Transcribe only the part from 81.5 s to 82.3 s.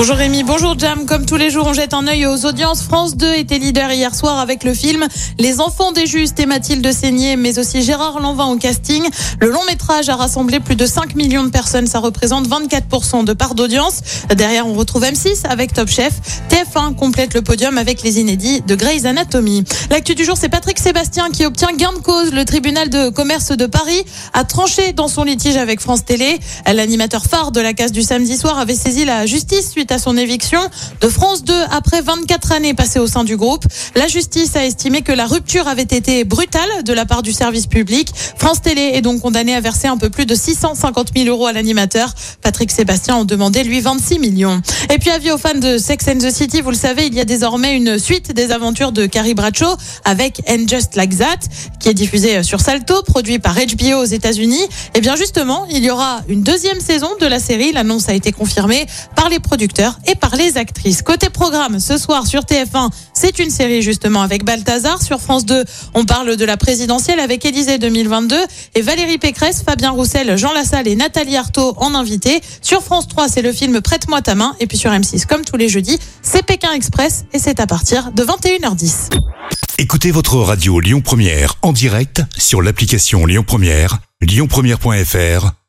en direct